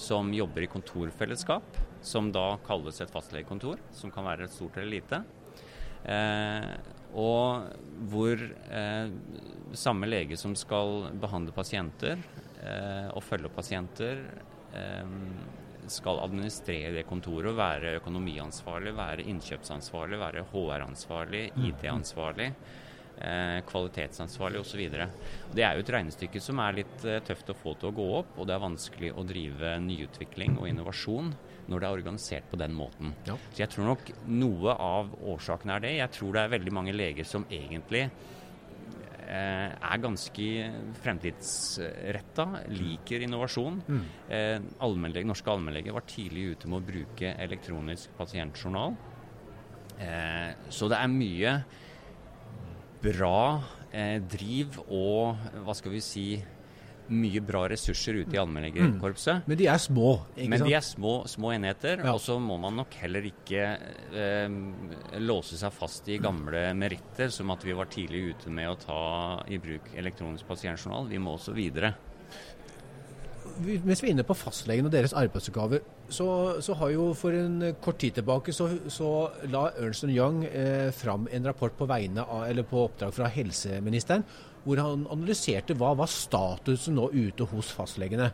Som 0.00 0.32
jobber 0.34 0.64
i 0.64 0.70
kontorfellesskap 0.72 1.84
som 2.04 2.28
da 2.32 2.58
kalles 2.66 3.00
et 3.00 3.12
fastlegekontor, 3.12 3.80
som 3.96 4.12
kan 4.12 4.26
være 4.26 4.44
et 4.46 4.52
stort 4.52 4.76
eller 4.76 4.98
lite. 4.98 5.22
Eh, 6.04 6.72
og 7.14 7.68
hvor 8.10 8.40
eh, 8.44 9.12
samme 9.78 10.08
lege 10.08 10.36
som 10.36 10.56
skal 10.58 11.08
behandle 11.20 11.54
pasienter 11.54 12.18
eh, 12.60 13.08
og 13.14 13.22
følge 13.24 13.48
opp 13.50 13.60
pasienter, 13.62 14.26
skal 15.86 16.18
administrere 16.24 16.88
det 16.96 17.04
kontoret 17.06 17.54
være 17.54 17.92
økonomiansvarlig, 18.00 18.90
være 18.96 19.26
innkjøpsansvarlig, 19.30 20.18
være 20.18 20.42
HR-ansvarlig, 20.50 21.42
mm. 21.54 21.66
IT-ansvarlig 21.68 22.48
eh, 22.48 23.60
kvalitetsansvarlig 23.68 24.64
osv. 24.64 24.82
Det 25.54 25.62
er 25.62 25.78
jo 25.78 25.84
et 25.84 25.92
regnestykke 25.94 26.42
som 26.42 26.58
er 26.64 26.80
litt 26.80 27.06
tøft 27.28 27.54
å 27.54 27.58
få 27.60 27.76
til 27.78 27.92
å 27.92 27.94
gå 28.00 28.08
opp, 28.18 28.34
og 28.34 28.50
det 28.50 28.56
er 28.56 28.64
vanskelig 28.66 29.12
å 29.14 29.26
drive 29.28 29.76
nyutvikling 29.86 30.58
og 30.58 30.66
innovasjon 30.72 31.30
når 31.70 31.80
det 31.80 31.88
er 31.88 31.98
organisert 31.98 32.48
på 32.50 32.60
den 32.60 32.74
måten. 32.76 33.14
Ja. 33.28 33.36
Så 33.52 33.64
jeg 33.64 33.72
tror 33.72 33.90
nok 33.92 34.12
noe 34.28 34.76
av 34.76 35.12
årsaken 35.34 35.74
er 35.74 35.84
det. 35.84 35.92
Jeg 35.98 36.14
tror 36.16 36.34
det 36.34 36.44
er 36.44 36.56
veldig 36.56 36.74
mange 36.76 36.94
leger 36.96 37.28
som 37.28 37.46
egentlig 37.48 38.04
eh, 38.04 39.70
er 39.72 40.02
ganske 40.02 40.48
fremtidsretta, 41.04 42.46
liker 42.74 43.24
innovasjon. 43.26 43.80
Mm. 43.86 44.04
Eh, 44.28 44.58
allmennlege, 44.84 45.28
norske 45.28 45.50
allmennleger 45.52 45.96
var 45.96 46.06
tidlig 46.10 46.50
ute 46.54 46.70
med 46.70 46.80
å 46.80 46.88
bruke 46.92 47.34
elektronisk 47.46 48.14
pasientjournal. 48.18 48.96
Eh, 49.98 50.50
så 50.74 50.90
det 50.90 50.98
er 50.98 51.12
mye 51.12 51.54
bra 53.04 53.38
eh, 53.92 54.18
driv 54.20 54.80
og 54.88 55.40
hva 55.64 55.74
skal 55.76 55.94
vi 55.94 56.02
si 56.02 56.28
mye 57.12 57.40
bra 57.44 57.64
ressurser 57.68 58.16
ute 58.22 58.36
i 58.36 58.40
allmennlegekorpset. 58.40 59.42
Mm. 59.42 59.50
Men 59.50 59.60
de 59.60 59.66
er 59.68 59.82
små? 59.82 60.12
ikke 60.36 60.48
Men 60.52 60.62
sant? 60.62 60.68
de 60.68 60.76
er 60.78 60.86
små, 60.86 61.12
små 61.28 61.52
enheter. 61.52 62.00
Ja. 62.04 62.14
Og 62.14 62.22
så 62.24 62.38
må 62.40 62.56
man 62.60 62.78
nok 62.80 62.96
heller 63.02 63.28
ikke 63.28 63.66
eh, 64.14 64.56
låse 65.20 65.58
seg 65.60 65.74
fast 65.76 66.08
i 66.08 66.18
gamle 66.22 66.66
meritter, 66.78 67.32
som 67.34 67.52
at 67.54 67.66
vi 67.66 67.76
var 67.76 67.92
tidlig 67.92 68.24
ute 68.32 68.54
med 68.54 68.72
å 68.72 68.80
ta 68.80 69.04
i 69.52 69.60
bruk 69.60 69.92
elektronisk 69.94 70.48
pasientjournal. 70.48 71.10
Vi 71.12 71.20
må 71.22 71.36
også 71.36 71.56
videre 71.56 71.94
mens 73.54 74.00
vi 74.02 74.08
er 74.08 74.14
inne 74.14 74.24
på 74.26 74.34
fastlegen 74.34 74.88
og 74.88 74.92
deres 74.94 75.12
arbeidsoppgaver, 75.14 75.84
så, 76.14 76.28
så, 76.62 76.76
har 76.78 76.92
jo 76.94 77.10
for 77.18 77.34
en 77.36 77.74
kort 77.82 77.98
tid 78.02 78.18
tilbake 78.18 78.54
så, 78.54 78.68
så 78.92 79.10
la 79.50 79.66
Ernst 79.80 80.06
Young 80.08 80.44
eh, 80.46 80.90
fram 80.94 81.28
en 81.32 81.46
rapport 81.48 81.74
på, 81.76 81.88
av, 81.90 82.62
på 82.70 82.82
oppdrag 82.86 83.14
fra 83.16 83.30
helseministeren, 83.32 84.24
hvor 84.64 84.80
han 84.80 85.06
analyserte 85.12 85.76
hva 85.76 85.92
var 85.98 86.10
statusen 86.10 86.96
nå 86.96 87.10
ute 87.12 87.46
hos 87.50 87.72
fastlegene. 87.76 88.30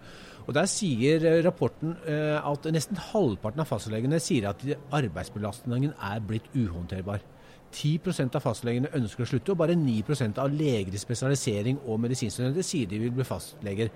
Og 0.46 0.54
Der 0.56 0.68
sier 0.70 1.24
eh, 1.26 1.40
rapporten 1.46 1.96
eh, 2.04 2.38
at 2.38 2.70
nesten 2.74 3.00
halvparten 3.10 3.64
av 3.64 3.70
fastlegene 3.70 4.20
sier 4.22 4.50
at 4.50 4.64
arbeidsbelastningen 5.00 5.96
er 5.96 6.24
blitt 6.26 6.48
uhåndterbar. 6.54 7.24
10% 7.70 8.34
av 8.34 8.42
fastlegene 8.42 8.90
ønsker 8.98 9.24
å 9.24 9.28
slutte, 9.30 9.54
og 9.54 9.60
bare 9.60 9.76
9 9.78 10.32
av 10.42 10.50
leger 10.50 10.94
i 10.94 11.00
spesialisering 11.00 11.78
og 11.86 12.00
medisinstudenter 12.02 12.66
sier 12.66 12.90
de 12.90 12.98
vil 12.98 13.14
bli 13.14 13.26
fastleger. 13.26 13.92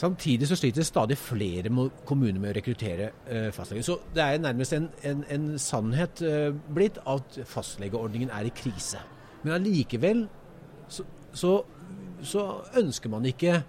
Samtidig 0.00 0.48
så 0.48 0.56
sliter 0.56 0.84
stadig 0.86 1.16
flere 1.20 1.68
kommuner 2.08 2.38
med 2.40 2.54
å 2.54 2.56
rekruttere 2.56 3.10
eh, 3.28 3.48
fastleger. 3.52 3.84
Så 3.84 3.98
det 4.14 4.22
er 4.24 4.38
nærmest 4.40 4.72
en, 4.72 4.86
en, 5.04 5.24
en 5.28 5.50
sannhet 5.60 6.22
eh, 6.24 6.46
blitt 6.72 6.96
at 7.04 7.36
fastlegeordningen 7.50 8.32
er 8.32 8.48
i 8.48 8.54
krise. 8.62 9.02
Men 9.42 9.58
allikevel 9.58 10.24
så, 10.88 11.04
så, 11.36 11.52
så, 12.24 12.46
ønsker 12.80 13.12
man 13.12 13.28
ikke 13.28 13.60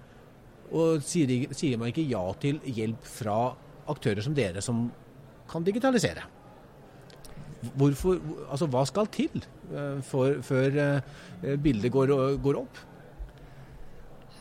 og 0.72 1.04
sier, 1.04 1.50
sier, 1.52 1.76
man 1.76 1.92
ikke 1.92 2.08
ja 2.08 2.24
til 2.40 2.64
hjelp 2.64 3.12
fra 3.20 3.38
aktører 3.92 4.24
som 4.24 4.36
dere, 4.38 4.64
som 4.64 4.86
kan 5.52 5.68
digitalisere. 5.68 6.24
Hvorfor, 7.76 8.22
altså 8.48 8.72
Hva 8.72 8.86
skal 8.88 9.10
til 9.12 9.44
uh, 9.74 10.00
for, 10.08 10.40
før 10.42 11.02
bildet 11.62 11.92
går, 11.92 12.14
går 12.42 12.62
opp? 12.64 12.86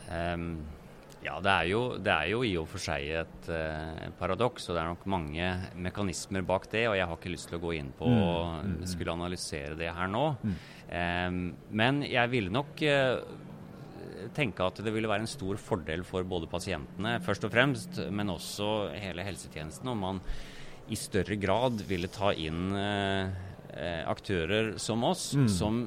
Um 0.07 0.53
ja, 1.21 1.35
det 1.43 1.51
er, 1.51 1.67
jo, 1.69 1.81
det 2.01 2.13
er, 2.13 2.29
jo, 2.31 2.41
i 2.45 2.55
og 2.57 2.65
for 2.71 2.81
seg 2.81 3.11
et 3.21 3.49
eh, 3.53 4.07
paradoks, 4.17 4.65
og 4.67 4.75
det 4.75 4.81
er 4.81 4.89
nok 4.89 5.03
mange 5.13 5.49
mekanismer 5.85 6.45
bak 6.47 6.65
det. 6.71 6.87
Og 6.89 6.97
jeg 6.97 7.05
har 7.07 7.19
ikke 7.19 7.33
lyst 7.33 7.51
til 7.51 7.59
å 7.59 7.61
gå 7.61 7.75
inn 7.77 7.91
på 7.97 8.09
mm. 8.09 8.21
å 8.25 8.31
mm. 8.65 8.73
skulle 8.89 9.13
analysere 9.13 9.77
det 9.77 9.91
her 9.93 10.09
nå. 10.09 10.23
Mm. 10.41 10.55
Eh, 10.97 11.29
men 11.77 12.01
jeg 12.09 12.33
ville 12.33 12.53
nok 12.53 12.81
eh, 12.89 13.21
tenke 14.33 14.65
at 14.65 14.81
det 14.81 14.93
ville 14.95 15.09
være 15.11 15.27
en 15.27 15.29
stor 15.29 15.61
fordel 15.61 16.05
for 16.07 16.25
både 16.25 16.49
pasientene, 16.49 17.19
først 17.25 17.45
og 17.45 17.53
fremst, 17.53 18.01
men 18.09 18.33
også 18.33 18.71
hele 18.95 19.25
helsetjenesten, 19.27 19.93
om 19.93 20.05
man 20.07 20.25
i 20.91 20.97
større 20.97 21.37
grad 21.39 21.83
ville 21.87 22.09
ta 22.11 22.33
inn 22.35 22.73
uh, 22.75 23.29
aktører 24.11 24.73
som 24.81 25.05
oss, 25.07 25.29
mm. 25.37 25.45
som 25.47 25.85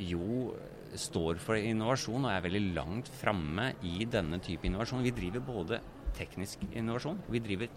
jo 0.00 0.54
står 0.98 1.40
for 1.42 1.58
innovasjon 1.58 2.26
og 2.26 2.32
er 2.32 2.44
veldig 2.46 2.62
langt 2.76 3.10
framme 3.20 3.72
i 3.86 4.06
denne 4.10 4.40
type 4.42 4.66
innovasjon. 4.66 5.04
Vi 5.06 5.14
driver 5.14 5.44
både 5.44 5.80
teknisk 6.16 6.64
innovasjon 6.72 7.20
og 7.26 7.34
vi 7.34 7.42
driver 7.44 7.70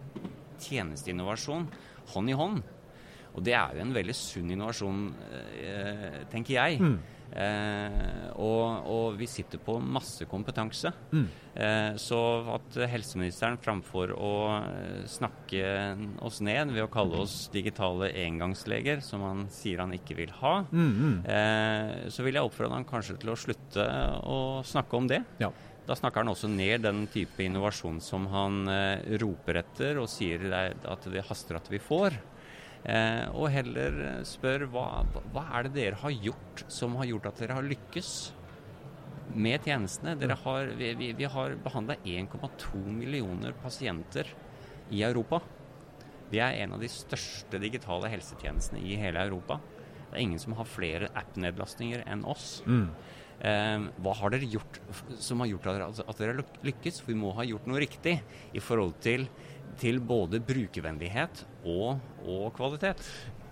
tjenesteinnovasjon 0.63 1.67
hånd 2.13 2.32
i 2.32 2.38
hånd. 2.38 2.63
Og 3.34 3.41
det 3.46 3.55
er 3.58 3.74
jo 3.74 3.82
en 3.82 3.96
veldig 3.96 4.13
sunn 4.17 4.51
innovasjon, 4.53 5.03
eh, 5.58 6.20
tenker 6.29 6.53
jeg. 6.53 6.82
Mm. 6.82 6.98
Eh, 7.34 8.27
og, 8.38 8.86
og, 8.89 9.15
vi 9.18 9.25
sitter 9.30 9.62
på 9.62 9.80
masse 9.82 10.27
kompetanse. 10.30 10.92
Mm. 11.13 11.25
Eh, 11.53 11.96
så 12.01 12.20
at 12.53 12.77
helseministeren 12.92 13.58
framfor 13.62 14.13
å 14.13 14.34
eh, 14.60 15.01
snakke 15.10 15.63
oss 16.25 16.42
ned 16.46 16.74
ved 16.75 16.86
å 16.86 16.92
kalle 16.94 17.24
oss 17.25 17.48
digitale 17.53 18.12
engangsleger, 18.25 19.01
som 19.06 19.25
han 19.25 19.46
sier 19.53 19.82
han 19.82 19.96
ikke 19.98 20.18
vil 20.20 20.34
ha, 20.42 20.56
mm, 20.70 20.89
mm. 20.94 21.20
eh, 21.25 21.94
så 22.13 22.25
vil 22.25 22.38
jeg 22.38 22.50
oppfordre 22.50 22.77
han 22.77 22.89
kanskje 22.89 23.20
til 23.22 23.34
å 23.34 23.39
slutte 23.39 23.88
å 24.30 24.42
snakke 24.68 25.00
om 25.00 25.10
det. 25.10 25.24
Ja. 25.42 25.50
Da 25.84 25.98
snakker 26.00 26.24
han 26.24 26.32
også 26.32 26.48
ned 26.48 26.86
den 26.86 27.03
type 27.12 27.44
innovasjon 27.44 28.00
som 28.03 28.30
han 28.32 28.62
eh, 28.72 29.18
roper 29.20 29.60
etter 29.63 30.00
og 30.00 30.08
sier 30.12 30.46
at 30.53 31.10
det 31.12 31.25
haster 31.27 31.60
at 31.60 31.68
vi 31.72 31.82
får. 31.84 32.15
Eh, 32.84 33.25
og 33.32 33.48
heller 33.54 34.24
spør 34.28 34.66
hva, 34.74 34.88
hva 35.32 35.44
er 35.56 35.68
det 35.70 35.75
dere 35.78 36.00
har 36.02 36.16
gjort 36.25 36.66
som 36.68 36.98
har 37.00 37.08
gjort 37.08 37.30
at 37.30 37.40
dere 37.40 37.56
har 37.60 37.68
lykkes 37.68 38.10
med 39.40 39.63
tjenestene? 39.63 40.18
Dere 40.20 40.36
har, 40.44 40.74
vi, 40.80 40.92
vi, 41.00 41.12
vi 41.16 41.30
har 41.32 41.56
behandla 41.63 41.96
1,2 42.04 42.84
millioner 42.92 43.56
pasienter 43.63 44.28
i 44.92 45.04
Europa. 45.08 45.40
Vi 46.34 46.42
er 46.44 46.60
en 46.63 46.75
av 46.75 46.84
de 46.84 46.90
største 46.92 47.60
digitale 47.62 48.12
helsetjenestene 48.12 48.84
i 48.84 48.98
hele 49.00 49.22
Europa. 49.30 49.60
Det 50.10 50.18
er 50.18 50.25
ingen 50.25 50.42
som 50.42 50.56
har 50.58 50.70
flere 50.70 51.10
app-nedlastninger 51.18 52.04
enn 52.10 52.25
oss. 52.30 52.60
Mm. 52.68 52.88
Eh, 53.44 53.88
hva 54.04 54.13
har 54.20 54.34
dere 54.34 54.48
gjort 54.48 54.78
som 55.24 55.42
har 55.44 55.50
gjort 55.50 55.72
at 55.72 55.80
dere, 55.80 55.90
at 56.04 56.20
dere 56.20 56.36
har 56.36 56.68
lykkes? 56.68 57.02
For 57.02 57.13
vi 57.13 57.20
må 57.20 57.34
ha 57.38 57.48
gjort 57.48 57.68
noe 57.70 57.82
riktig 57.82 58.20
i 58.54 58.62
forhold 58.63 59.00
til 59.04 59.28
til 59.80 60.01
både 60.03 60.42
brukervennlighet 60.44 61.46
og, 61.65 62.00
og, 62.25 62.50
kvalitet. 62.56 63.01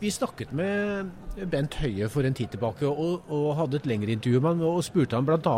Vi 0.01 0.09
snakket 0.09 0.49
med 0.57 1.11
Bent 1.51 1.75
Høie 1.77 2.07
for 2.09 2.25
en 2.25 2.33
tid 2.33 2.49
tilbake 2.55 2.89
og, 2.89 3.27
og 3.29 3.51
hadde 3.59 3.77
et 3.77 3.85
lengre 3.85 4.15
intervju 4.15 4.39
med 4.41 4.49
ham. 4.49 4.63
Og 4.65 4.81
spurte 4.85 5.13
han 5.13 5.27
bl.a. 5.27 5.53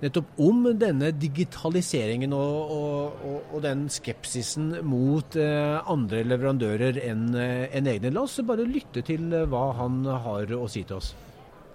nettopp 0.00 0.40
om 0.40 0.62
denne 0.80 1.10
digitaliseringen 1.12 2.32
og, 2.32 3.20
og 3.52 3.60
den 3.64 3.84
skepsisen 3.92 4.72
mot 4.88 5.36
eh, 5.36 5.76
andre 5.84 6.24
leverandører 6.24 7.02
enn 7.04 7.28
eh, 7.36 7.68
en 7.76 7.92
egne. 7.92 8.14
La 8.14 8.24
oss 8.24 8.40
bare 8.48 8.64
lytte 8.64 9.04
til 9.04 9.28
eh, 9.34 9.44
hva 9.52 9.66
han 9.82 10.00
har 10.08 10.56
å 10.56 10.64
si 10.70 10.86
til 10.88 11.02
oss 11.02 11.12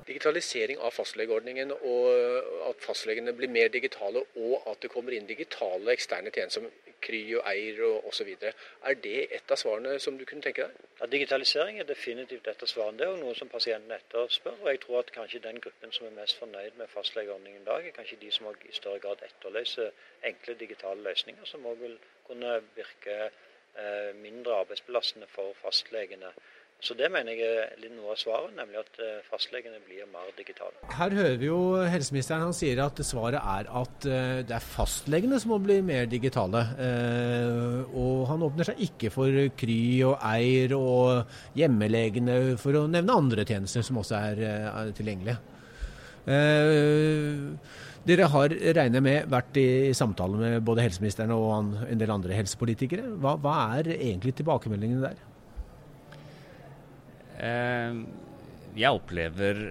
digitalisering 0.09 0.79
av 0.81 0.95
fastlegeordningen 0.95 1.69
og 1.75 2.05
at 2.69 2.81
fastlegene 2.81 3.33
blir 3.37 3.51
mer 3.53 3.69
digitale, 3.69 4.23
og 4.41 4.69
at 4.71 4.81
det 4.81 4.89
kommer 4.89 5.13
inn 5.13 5.29
digitale 5.29 5.93
eksterne 5.93 6.33
tjenester 6.33 6.65
som 6.65 6.88
Kry 7.09 7.21
og 7.39 7.47
Eir 7.49 7.79
og 7.87 8.07
osv. 8.11 8.29
Er 8.43 8.97
det 9.03 9.17
et 9.33 9.51
av 9.51 9.57
svarene 9.57 9.95
som 10.03 10.17
du 10.17 10.25
kunne 10.29 10.45
tenke 10.45 10.67
deg? 10.67 10.89
Ja, 10.99 11.07
Digitalisering 11.09 11.79
er 11.81 11.87
definitivt 11.89 12.47
et 12.51 12.61
av 12.65 12.69
svarene. 12.69 12.99
Det 12.99 13.07
er 13.07 13.15
jo 13.15 13.23
noe 13.23 13.37
som 13.39 13.49
pasienten 13.49 13.95
etterspør. 13.95 14.59
og 14.61 14.69
Jeg 14.69 14.81
tror 14.83 14.99
at 14.99 15.11
kanskje 15.15 15.41
den 15.47 15.57
gruppen 15.63 15.95
som 15.95 16.05
er 16.05 16.15
mest 16.19 16.37
fornøyd 16.37 16.77
med 16.77 16.91
fastlegeordningen 16.93 17.63
i 17.63 17.69
dag, 17.71 17.87
er 17.87 17.97
kanskje 17.97 18.21
de 18.21 18.31
som 18.31 18.51
i 18.53 18.77
større 18.77 19.01
grad 19.01 19.25
etterløser 19.25 19.89
enkle 20.29 20.57
digitale 20.59 21.01
løsninger, 21.09 21.49
som 21.49 21.65
òg 21.65 21.81
vil 21.81 21.97
kunne 22.27 22.59
virke 22.75 23.17
eh, 23.25 24.13
mindre 24.21 24.61
arbeidsbelastende 24.61 25.27
for 25.33 25.57
fastlegene. 25.63 26.33
Så 26.79 26.95
Det 26.95 27.09
mener 27.11 27.35
jeg 27.35 27.55
er 27.75 27.89
noe 27.91 28.13
av 28.13 28.19
svaret, 28.19 28.53
nemlig 28.55 28.77
at 28.79 28.99
eh, 29.03 29.17
fastlegene 29.27 29.81
blir 29.83 30.05
mer 30.07 30.29
digitale. 30.37 30.77
Her 30.95 31.11
hører 31.17 31.35
vi 31.41 31.49
jo 31.49 31.59
helseministeren 31.91 32.45
han 32.47 32.55
sier 32.55 32.79
at 32.85 33.01
svaret 33.03 33.35
er 33.35 33.67
at 33.81 34.07
eh, 34.07 34.39
det 34.47 34.55
er 34.55 34.63
fastlegene 34.63 35.41
som 35.43 35.51
må 35.51 35.57
bli 35.59 35.81
mer 35.83 36.07
digitale. 36.07 36.61
Eh, 36.79 37.83
og 37.99 38.23
han 38.31 38.45
åpner 38.47 38.69
seg 38.71 38.79
ikke 38.87 39.11
for 39.11 39.41
Kry 39.59 39.81
og 40.07 40.23
Eir 40.31 40.77
og 40.77 41.59
hjemmelegene, 41.59 42.39
for 42.61 42.79
å 42.79 42.87
nevne 42.87 43.17
andre 43.25 43.43
tjenester 43.49 43.83
som 43.83 43.99
også 43.99 44.23
er 44.23 44.95
tilgjengelige. 44.95 45.35
Dere 48.09 48.27
har 48.31 48.53
regner 48.77 49.03
med 49.03 49.27
vært 49.31 49.57
i 49.59 49.91
samtale 49.97 50.39
med 50.39 50.63
både 50.63 50.85
helseministeren 50.85 51.33
og 51.35 51.83
en 51.89 51.99
del 51.99 52.13
andre 52.13 52.37
helsepolitikere. 52.37 53.17
Hva, 53.19 53.35
hva 53.41 53.55
er 53.79 53.91
egentlig 53.97 54.37
tilbakemeldingene 54.39 55.09
der? 55.09 55.25
Eh, 57.39 58.01
jeg 58.79 58.95
opplever 58.95 59.69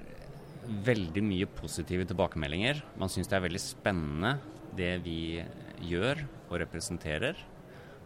veldig 0.85 1.23
mye 1.25 1.49
positive 1.59 2.07
tilbakemeldinger. 2.09 2.83
Man 3.01 3.13
syns 3.13 3.31
det 3.31 3.39
er 3.39 3.47
veldig 3.47 3.63
spennende 3.63 4.35
det 4.77 4.99
vi 5.05 5.39
gjør 5.89 6.25
og 6.49 6.59
representerer. 6.65 7.39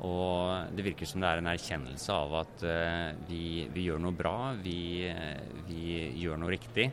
Og 0.02 0.74
det 0.74 0.84
virker 0.86 1.06
som 1.06 1.22
det 1.22 1.30
er 1.30 1.40
en 1.40 1.50
erkjennelse 1.52 2.14
av 2.14 2.32
at 2.40 2.62
uh, 2.66 3.10
vi, 3.28 3.68
vi, 3.70 3.84
gjør 3.86 4.00
noe 4.02 4.16
bra, 4.18 4.50
vi, 4.58 5.06
vi 5.68 5.82
gjør 6.18 6.40
noe 6.42 6.50
riktig. 6.54 6.88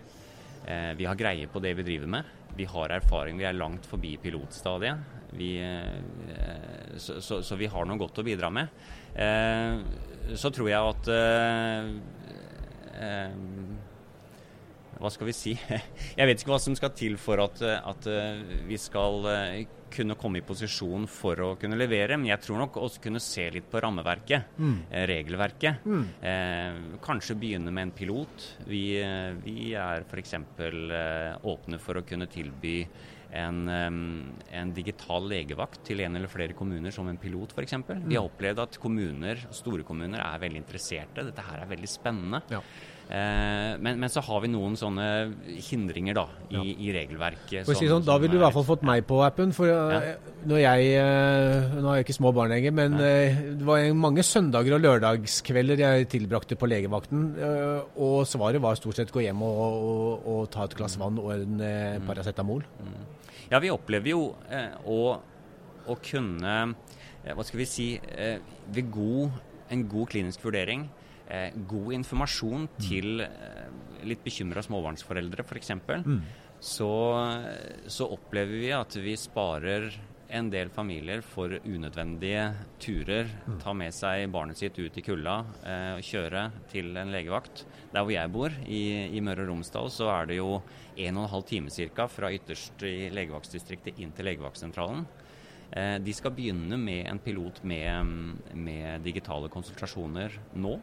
Vi 0.99 1.07
har 1.07 1.17
greie 1.17 1.47
på 1.49 1.61
det 1.63 1.71
vi 1.79 1.85
driver 1.87 2.11
med. 2.13 2.33
Vi 2.57 2.67
har 2.69 2.91
erfaring, 2.93 3.39
vi 3.39 3.47
er 3.47 3.57
langt 3.57 3.87
forbi 3.89 4.11
pilotstadiet. 4.21 5.15
Vi, 5.39 5.55
så, 7.01 7.17
så, 7.23 7.39
så, 7.41 7.57
vi 7.57 7.69
har 7.71 7.87
noe 7.89 7.97
godt 7.97 8.21
å 8.21 8.25
bidra 8.27 8.51
med. 8.53 8.69
så 10.37 10.51
tror 10.53 10.69
jeg 10.69 10.91
at 10.91 11.09
Eh, 12.29 12.38
hva 14.99 15.09
skal 15.13 15.29
vi 15.29 15.35
si 15.35 15.55
Jeg 16.19 16.27
vet 16.27 16.41
ikke 16.41 16.53
hva 16.53 16.61
som 16.61 16.75
skal 16.77 16.93
til 16.97 17.17
for 17.21 17.41
at, 17.43 17.61
at 17.63 18.07
eh, 18.09 18.41
vi 18.67 18.79
skal 18.79 19.27
eh, 19.31 19.67
kunne 19.89 20.17
komme 20.19 20.39
i 20.39 20.45
posisjon 20.45 21.07
for 21.09 21.39
å 21.41 21.53
kunne 21.59 21.77
levere. 21.79 22.17
Men 22.17 22.29
jeg 22.29 22.43
tror 22.45 22.61
nok 22.61 22.77
også 22.77 23.01
kunne 23.03 23.21
se 23.23 23.47
litt 23.53 23.69
på 23.71 23.81
rammeverket, 23.81 24.57
mm. 24.61 24.75
regelverket. 25.09 25.85
Mm. 25.85 26.03
Eh, 26.31 26.81
kanskje 27.05 27.37
begynne 27.39 27.73
med 27.73 27.87
en 27.87 27.95
pilot. 27.97 28.49
Vi, 28.69 28.83
vi 29.45 29.71
er 29.73 30.05
f.eks. 30.05 30.35
Eh, 30.37 31.47
åpne 31.49 31.81
for 31.81 31.99
å 31.99 32.05
kunne 32.05 32.29
tilby 32.29 32.83
en, 33.31 33.59
en, 33.69 34.71
digital 34.73 35.27
legevakt 35.29 35.83
til 35.85 36.01
en 36.05 36.17
eller 36.17 36.31
flere 36.31 36.55
kommuner 36.57 36.93
som 36.93 37.09
en 37.09 37.19
pilot 37.19 37.53
f.eks. 37.53 37.75
Mm. 37.81 38.07
Vi 38.07 38.17
har 38.17 38.25
opplevd 38.25 38.63
at 38.63 38.79
kommuner, 38.81 39.43
store 39.55 39.85
kommuner 39.87 40.23
er 40.23 40.41
veldig 40.41 40.63
interesserte. 40.63 41.27
Dette 41.27 41.45
her 41.45 41.63
er 41.63 41.69
veldig 41.69 41.91
spennende. 41.91 42.41
Ja. 42.49 42.63
Eh, 43.09 43.71
men, 43.81 43.97
men, 43.97 44.09
så 44.13 44.21
har 44.21 44.43
vi 44.43 44.51
noen 44.53 44.75
sånne 44.77 45.05
hindringer 45.65 46.13
da, 46.13 46.27
i, 46.51 46.53
ja. 46.53 46.61
i 46.69 46.89
regelverket. 46.93 47.63
Som, 47.65 47.77
si 47.79 47.87
sånn, 47.89 48.03
da 48.05 48.19
ville 48.21 48.35
du 48.35 48.37
i 48.37 48.43
hvert 48.43 48.53
fall 48.53 48.67
fått 48.67 48.83
meg 48.85 49.01
på 49.09 49.17
appen. 49.25 49.53
For 49.55 49.65
ja. 49.65 49.97
Eh, 49.97 50.35
når 50.49 50.61
jeg 50.61 50.91
eh, 50.99 51.73
Nå 51.79 51.89
har 51.89 51.97
jeg 51.97 52.05
ikke 52.05 52.17
små 52.19 52.31
barn 52.37 52.53
lenger, 52.53 52.75
men 52.77 52.97
det 52.99 53.65
var 53.65 53.87
mange 53.97 54.25
søndager 54.25 54.77
og 54.77 54.83
lørdagskvelder 54.83 55.81
jeg 55.81 56.09
tilbrakte 56.13 56.57
på 56.59 56.69
legevakten. 56.69 57.25
Og 57.97 58.21
svaret 58.29 58.61
var 58.61 58.77
stort 58.77 59.01
sett 59.01 59.13
gå 59.15 59.25
hjem 59.25 59.41
og, 59.47 59.57
og, 59.57 60.29
og 60.29 60.45
ta 60.53 60.69
et 60.69 60.77
glass 60.77 60.99
vann 61.01 61.17
og 61.21 61.33
en 61.33 61.57
mm. 61.57 62.05
paracetamol. 62.05 62.61
Mm. 62.77 63.01
Ja, 63.49 63.57
vi 63.63 63.73
opplever 63.73 64.13
jo 64.13 64.21
å, 64.85 65.01
å, 65.89 65.97
kunne 66.05 66.55
Hva 67.25 67.45
skal 67.47 67.63
vi 67.63 67.65
si 67.65 67.87
Ved 68.69 68.91
god, 68.93 69.39
en 69.73 69.87
god 69.89 70.11
klinisk 70.13 70.45
vurdering 70.45 70.85
eh, 71.29 71.55
god 71.69 71.95
informasjon 71.99 72.67
mm. 72.67 72.77
til 72.83 73.23
eh, 73.25 73.65
litt 74.09 74.23
bekymra 74.25 74.63
småbarnsforeldre 74.65 75.45
f.eks., 75.45 75.73
mm. 75.79 76.21
så, 76.59 76.93
så 77.87 78.09
opplever 78.15 78.63
vi 78.65 78.71
at 78.75 78.97
vi 78.99 79.15
sparer 79.19 79.91
en 80.29 80.49
del 80.53 80.69
familier 80.69 81.23
for 81.25 81.55
unødvendige 81.65 82.43
turer. 82.81 83.29
Mm. 83.47 83.57
Ta 83.63 83.73
med 83.73 83.95
seg 83.95 84.27
barnet 84.33 84.59
sitt 84.59 84.77
ut 84.77 84.97
i 84.97 85.03
kulda 85.05 85.39
eh, 85.65 85.93
og 85.97 86.05
kjøre 86.05 86.43
til 86.69 86.91
en 87.01 87.13
legevakt. 87.13 87.65
Der 87.93 88.05
hvor 88.05 88.13
jeg 88.13 88.33
bor, 88.33 88.53
i, 88.67 88.83
i 89.09 89.23
Møre 89.25 89.47
og 89.47 89.53
Romsdal, 89.53 89.89
så 89.93 90.11
er 90.13 90.29
det 90.29 90.37
jo 90.39 90.59
1 90.99 91.17
12 91.17 91.47
time 91.49 91.73
ca. 91.95 92.05
fra 92.11 92.31
ytterst 92.35 92.85
i 92.85 93.09
legevaktdistriktet 93.15 93.99
inn 94.03 94.13
til 94.13 94.29
legevaktsentralen. 94.29 95.07
Eh, 95.71 95.97
de 96.01 96.13
skal 96.13 96.35
begynne 96.37 96.77
med 96.77 97.09
en 97.09 97.21
pilot 97.21 97.63
med, 97.63 98.15
med 98.53 99.05
digitale 99.05 99.49
konsultasjoner 99.49 100.37
nå 100.61 100.77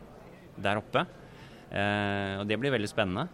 der 0.62 0.80
oppe. 0.80 1.06
Eh, 1.70 2.36
og 2.40 2.46
det 2.48 2.58
blir 2.60 2.74
veldig 2.74 2.90
spennende. 2.90 3.26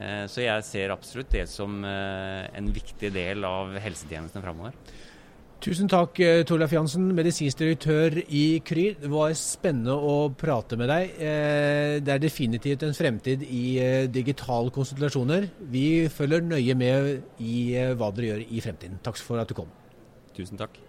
Eh, 0.00 0.24
så 0.30 0.44
jeg 0.44 0.66
ser 0.66 0.94
absolutt 0.94 1.30
det 1.34 1.46
som 1.50 1.82
eh, 1.86 2.48
en 2.56 2.72
viktig 2.74 3.12
del 3.14 3.46
av 3.46 3.76
helsetjenestene 3.82 4.44
framover. 4.44 4.76
Tusen 5.60 5.90
takk, 5.92 6.16
Torleif 6.48 6.72
Jansen, 6.72 7.10
medisinsk 7.12 7.58
direktør 7.60 8.14
i 8.32 8.62
Kry. 8.64 8.86
Det 8.96 9.10
var 9.12 9.34
spennende 9.36 9.92
å 9.92 10.30
prate 10.32 10.78
med 10.80 10.88
deg. 10.88 11.12
Det 12.00 12.14
er 12.14 12.22
definitivt 12.22 12.86
en 12.86 12.96
fremtid 12.96 13.44
i 13.44 13.76
digitale 14.08 14.72
konsultasjoner. 14.72 15.50
Vi 15.60 16.08
følger 16.08 16.48
nøye 16.48 16.78
med 16.80 17.42
i 17.44 17.76
hva 17.92 18.08
dere 18.08 18.30
gjør 18.30 18.46
i 18.48 18.64
fremtiden. 18.64 19.02
Takk 19.04 19.20
for 19.20 19.44
at 19.44 19.52
du 19.52 19.58
kom. 19.60 19.68
Tusen 20.32 20.56
takk. 20.56 20.80